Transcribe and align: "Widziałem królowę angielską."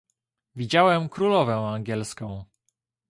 "Widziałem 0.55 1.09
królowę 1.09 1.55
angielską." 1.57 2.45